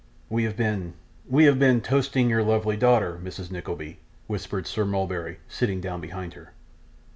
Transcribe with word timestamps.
'We 0.31 0.45
have 0.45 0.57
been 0.57 0.95
we 1.29 1.45
have 1.45 1.59
been 1.59 1.79
toasting 1.79 2.27
your 2.27 2.41
lovely 2.41 2.75
daughter, 2.75 3.19
Mrs 3.23 3.51
Nickleby,' 3.51 3.99
whispered 4.25 4.65
Sir 4.65 4.83
Mulberry, 4.83 5.37
sitting 5.47 5.79
down 5.79 6.01
behind 6.01 6.33
her. 6.33 6.53